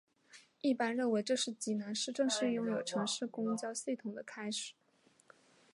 [0.61, 4.73] 一般认为这是济南市正式拥有城市公交系统的开始。